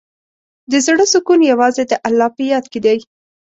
[0.71, 2.97] د زړۀ سکون یوازې د الله په یاد کې دی.